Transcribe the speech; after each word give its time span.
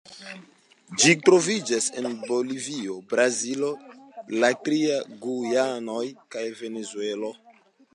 Ĝi 1.03 1.11
troviĝas 1.27 1.89
en 2.03 2.07
Bolivio, 2.23 2.97
Brazilo, 3.13 3.71
la 4.41 4.53
tri 4.67 4.83
Gujanoj 5.29 6.05
kaj 6.37 6.49
Venezuelo. 6.65 7.37